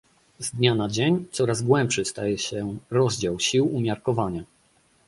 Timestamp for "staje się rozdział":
2.05-3.39